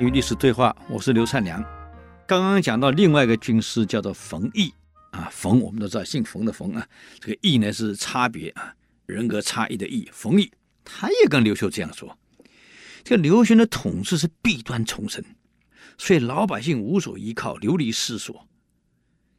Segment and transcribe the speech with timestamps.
[0.00, 1.60] 与历史对话，我是刘灿良。
[2.24, 4.72] 刚刚讲到另外一个军师叫做冯异
[5.10, 6.86] 啊，冯我们都知道姓冯的冯啊，
[7.18, 8.72] 这个异呢是差别啊，
[9.06, 10.08] 人格差异的异。
[10.12, 10.48] 冯异
[10.84, 12.16] 他也跟刘秀这样说：
[13.02, 15.24] 这个刘玄的统治是弊端丛生，
[15.96, 18.46] 所以老百姓无所依靠，流离失所。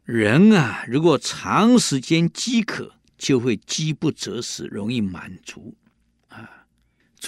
[0.03, 5.73] 人啊，如果长时间饥渴，就会饥不择食，容易满足
[6.27, 6.58] 啊。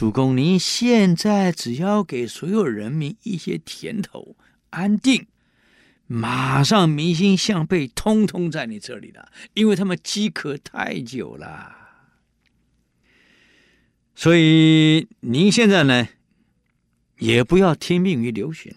[0.02, 4.36] 主公，您现在只要给所有人民一些甜头，
[4.72, 5.28] 安定，
[6.08, 11.76] 马上民心向背，通通在你这里了，因为他们饥渴太久了。
[14.16, 16.08] 所以您现在呢，
[17.20, 18.76] 也不要听命于刘玄，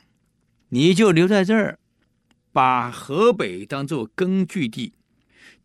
[0.68, 1.78] 你就留在这儿，
[2.52, 4.92] 把河北当做根据地，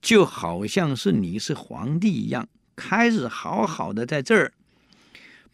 [0.01, 2.47] 就好像是你是皇帝一样，
[2.77, 4.53] 开始好好的在这儿。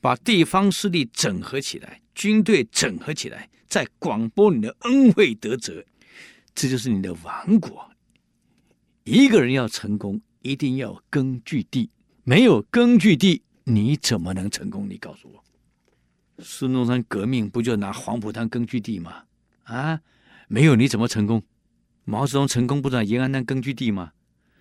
[0.06, 5.84] 把地方势力整合起来，军队整合起来，再广播你的恩惠德泽，
[6.54, 7.90] 这就是你的王国。
[9.04, 11.90] 一个人要成功，一定要有根据地，
[12.24, 14.88] 没有根据地，你怎么能成功？
[14.88, 15.44] 你告诉我，
[16.38, 19.24] 孙中山革命不就拿黄埔当根据地吗？
[19.64, 20.00] 啊，
[20.48, 21.42] 没有你怎么成功？
[22.04, 24.12] 毛泽东成功不是拿延安当根据地吗？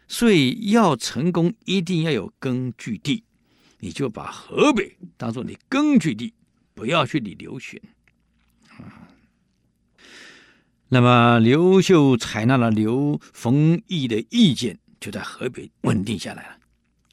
[0.08, 3.24] 所以要成功，一定要有根据地。
[3.84, 6.32] 你就把河北当做你根据地，
[6.72, 7.78] 不要去理刘玄。
[10.88, 16.56] 那么刘秀采纳了刘冯异的意见，就在河北稳定下来了。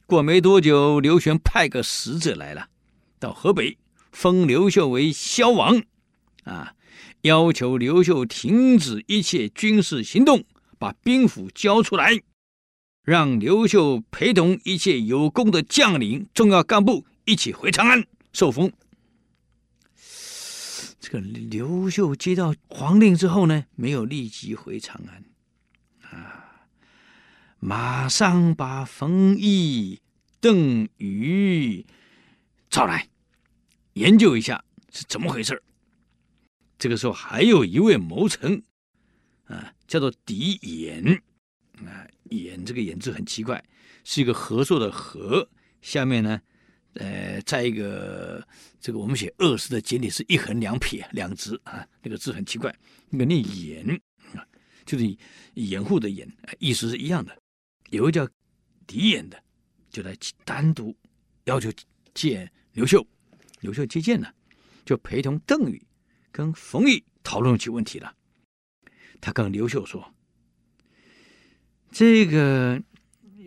[0.06, 2.66] 过没多久，刘玄派个使者来了，
[3.18, 3.76] 到河北
[4.10, 5.82] 封刘秀为萧王，
[6.44, 6.74] 啊，
[7.20, 10.42] 要求刘秀停止一切军事行动，
[10.78, 12.22] 把兵符交出来。
[13.02, 18.72] 让刘秀陪同一切有功的将领、重要干部一起回长安受封。
[21.00, 25.24] 这个刘秀接到皇令之后呢，没有立即回长安，
[26.16, 26.68] 啊，
[27.58, 30.00] 马上把冯异、
[30.40, 31.84] 邓禹
[32.70, 33.08] 找来
[33.94, 35.60] 研究一下是怎么回事。
[36.78, 38.62] 这个时候还有一位谋臣，
[39.46, 41.20] 啊，叫做狄衍。
[41.84, 43.62] 啊，衍这个衍字很奇怪，
[44.04, 45.48] 是一个合作的合，
[45.80, 46.40] 下面呢，
[46.94, 48.46] 呃，在一个
[48.80, 52.74] 这个我们写二十的简体是一横两撇两直啊，那个字很奇怪，
[53.10, 53.88] 那个念掩
[54.34, 54.44] 啊，
[54.84, 55.16] 就是
[55.54, 56.26] 掩护的掩，
[56.58, 57.36] 意思是一样的。
[57.90, 58.28] 有个叫
[58.86, 59.42] 狄眼的，
[59.90, 60.96] 就来单独
[61.44, 61.70] 要求
[62.14, 63.06] 见刘秀，
[63.60, 64.34] 刘秀接见了，
[64.84, 65.80] 就陪同邓禹
[66.30, 68.14] 跟冯异讨论起问题了。
[69.20, 70.12] 他跟刘秀说。
[71.92, 72.82] 这个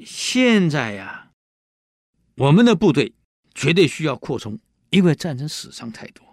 [0.06, 1.31] 现在呀，
[2.35, 3.11] 我们的部队
[3.56, 4.59] 绝对需要扩充，
[4.91, 6.23] 因为战争死伤太多。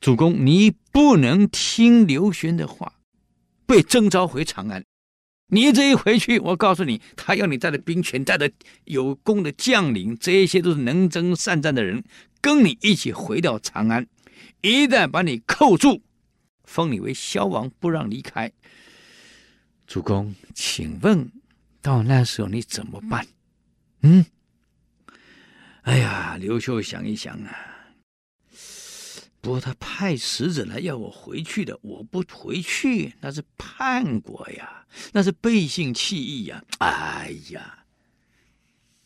[0.00, 2.94] 主公，你不能听刘玄的话，
[3.66, 4.82] 被征召回长安。
[5.48, 8.50] 你这一回去，我告诉你，他要你带着兵权，带着
[8.84, 12.02] 有功的将领，这些都是能征善战的人，
[12.40, 14.06] 跟你一起回到长安。
[14.62, 16.00] 一旦把你扣住，
[16.64, 18.50] 封你为萧王，不让离开。
[19.90, 21.28] 主公，请问
[21.82, 23.26] 到那时候你怎么办？
[24.02, 24.24] 嗯，
[25.82, 27.52] 哎呀，刘秀想一想啊，
[29.40, 36.62] 不过他派使者来要我回去的，我不回去，那是叛国呀，那是背信弃义呀！
[36.78, 37.84] 哎呀，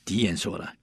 [0.04, 0.74] 狄衍说了，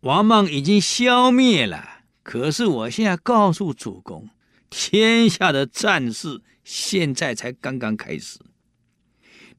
[0.00, 4.30] 王莽已经消灭了，可是我现在告诉主公，
[4.70, 8.40] 天下的战事现在才刚刚开始。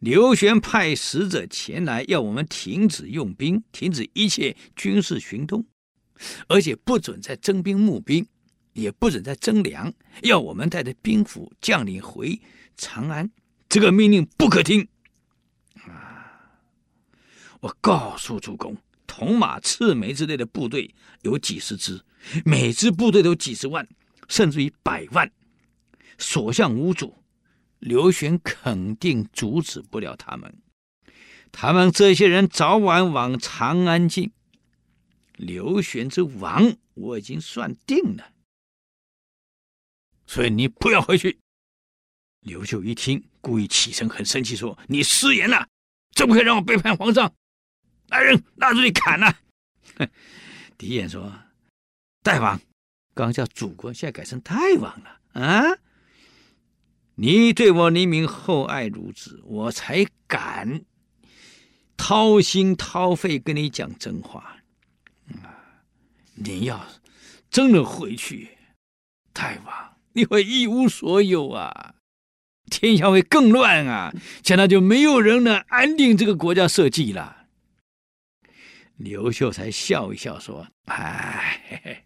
[0.04, 5.66] 刘玄派使者前来，要我们停止用兵，停止一切军事行动，
[6.50, 8.28] 而且不准再征兵募兵，
[8.74, 9.94] 也不准再征粮，
[10.24, 12.38] 要我们带着兵符将领回
[12.76, 13.32] 长安。
[13.70, 14.86] 这个命令不可听。
[15.88, 16.60] 啊！
[17.62, 18.76] 我告诉主公，
[19.08, 22.02] 铜马、赤眉之类的部队有几十支，
[22.44, 23.88] 每支部队都几十万，
[24.28, 25.32] 甚至于百万，
[26.18, 27.23] 所向无阻。
[27.84, 30.56] 刘玄肯定阻止不了他们，
[31.52, 34.32] 他们这些人早晚往长安进。
[35.36, 38.32] 刘玄之亡，我已经算定了，
[40.26, 41.40] 所以你不要回去。
[42.40, 45.68] 刘秀一听，故意起身，很生气，说：“你失言了，
[46.16, 47.36] 怎么可以让我背叛皇上？
[48.08, 49.40] 来人，拉出去砍了！”
[50.00, 50.10] 哼，
[50.78, 51.34] 狄衍说
[52.24, 52.58] ：“大王，
[53.14, 55.78] 刚刚叫主公，现在改成大王了啊？”
[57.16, 60.84] 你对我黎民厚爱如子，我才敢
[61.96, 64.58] 掏心掏肺跟你讲真话。
[65.44, 65.84] 啊，
[66.36, 66.84] 你要
[67.50, 68.58] 真的回去，
[69.32, 71.96] 大王，你会一无所有啊，
[72.70, 74.12] 天下会更乱啊，
[74.42, 77.46] 将来就没有人能安定这个国家社稷了。
[78.98, 82.04] 刘秀才笑一笑说：“哎，嘿嘿，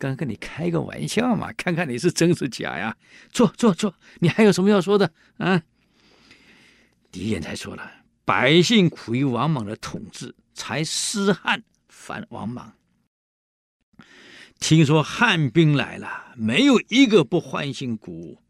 [0.00, 2.96] 刚跟你开个玩笑嘛， 看看你是真是假呀。
[3.30, 5.62] 坐坐坐，你还有什么要说的啊？”
[7.12, 7.92] 狄仁才说了
[8.24, 12.72] ：“百姓苦于王莽的统治，才思汉反王莽。
[14.58, 18.42] 听说汉兵来了，没有一个不欢欣鼓舞，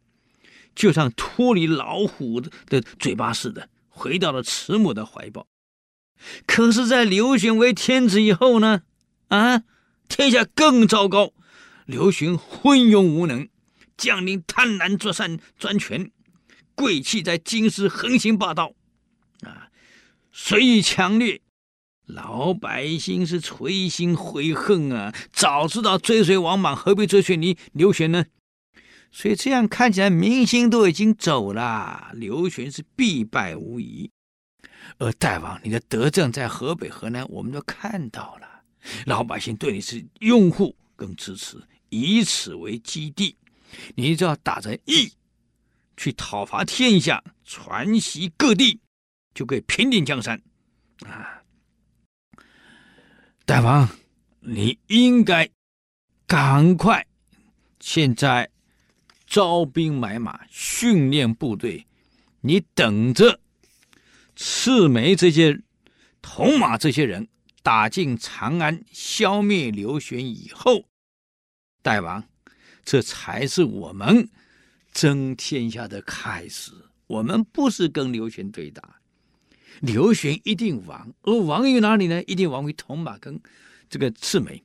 [0.75, 5.47] 就像脱离老虎的嘴巴似的，回到了慈母的怀抱。
[6.47, 8.83] 可是，在刘询为天子以后呢？
[9.29, 9.63] 啊，
[10.09, 11.33] 天下更糟糕。
[11.91, 13.49] 刘询昏庸无能，
[13.97, 16.11] 将领贪婪作善专权。”
[16.77, 18.73] 贵戚在京师横行霸道，
[19.43, 19.69] 啊，
[20.33, 21.43] 随意强掠，
[22.07, 25.15] 老百姓是捶心悔恨啊！
[25.31, 28.25] 早知道追随王莽，何必追随你刘玄呢？
[29.11, 34.11] 所以这样看起来，民心都已经走了，刘玄是必败无疑。
[34.97, 38.63] 而大王，你的德政在河北、河南，我们都看到了，
[39.05, 41.59] 老百姓对你是拥护跟支持，
[41.91, 43.37] 以此为基地，
[43.95, 45.13] 你就要打着义。
[45.97, 48.81] 去讨伐天下，传习各地，
[49.35, 50.41] 就可以平定江山，
[51.05, 51.43] 啊！
[53.45, 53.87] 大王，
[54.41, 55.51] 你应该
[56.27, 57.07] 赶快
[57.81, 58.51] 现在
[59.27, 61.87] 招兵买马，训练部队。
[62.41, 63.39] 你等着
[64.35, 65.61] 赤眉这些
[66.23, 67.29] 铜马这些人
[67.63, 70.87] 打进长安，消灭刘玄以后，
[71.83, 72.23] 大王，
[72.85, 74.29] 这才是我们。
[74.93, 76.73] 争天下的开始，
[77.07, 78.97] 我们不是跟刘玄对打，
[79.81, 82.21] 刘玄一定亡，而亡于哪里呢？
[82.25, 83.41] 一定亡于铜马跟
[83.89, 84.61] 这个赤眉。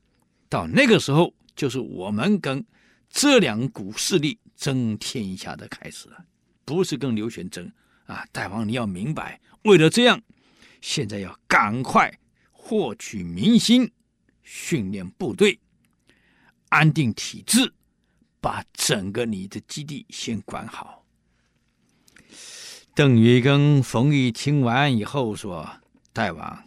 [0.49, 2.65] 到那个时候，就是我们跟
[3.07, 6.25] 这两股势力争天下的开始了，
[6.65, 7.71] 不是跟刘玄争
[8.07, 8.25] 啊！
[8.31, 10.19] 大王你要明白，为了这样，
[10.81, 12.11] 现在要赶快
[12.51, 13.87] 获取民心，
[14.41, 15.59] 训练部队，
[16.75, 17.73] 安定体制。
[18.45, 21.03] 把整个你的基地先管好。
[22.93, 25.67] 邓禹跟冯玉听完以后说
[26.13, 26.63] ：“大王，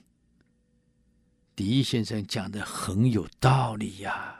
[1.54, 4.34] 狄先生讲的很有道理呀、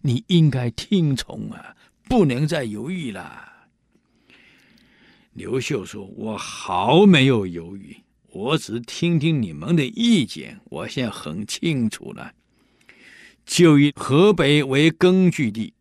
[0.00, 3.66] 你应该听从啊，不能再犹豫了。”
[5.34, 7.96] 刘秀说：“我毫没有犹豫，
[8.28, 12.32] 我只听听你们的意见，我现在很清楚了，
[13.46, 15.72] 就以河北为根据地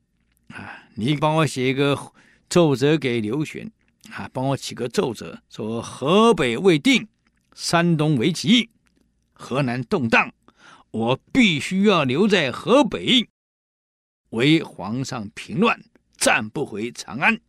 [0.47, 2.13] 啊。”你帮我写一个
[2.47, 3.69] 奏折给刘玄，
[4.12, 7.06] 啊，帮我起个奏折，说河北未定，
[7.53, 8.69] 山东为急，
[9.33, 10.33] 河南动荡，
[10.91, 13.27] 我必须要留在河北，
[14.29, 15.83] 为皇上平乱，
[16.15, 17.41] 暂不回长安。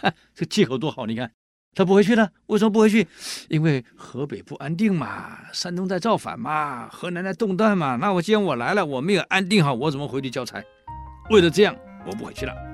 [0.00, 1.06] 哈，这借口多好！
[1.06, 1.32] 你看，
[1.74, 3.06] 他不回去呢，为什么不回去？
[3.48, 7.96] 因为河北不安定嘛，山东在造反嘛，河南在动荡嘛。
[7.96, 10.62] 那我既然我来了，我没有安定好，我怎么回去交差？
[11.30, 11.74] 为了这样，
[12.06, 12.69] 我不回去了。